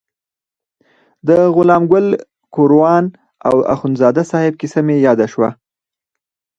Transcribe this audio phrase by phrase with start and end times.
[1.27, 2.07] د غلام ګل
[2.55, 3.05] ګوروان
[3.47, 5.49] او اخندزاده صاحب کیسه مې یاده شوه.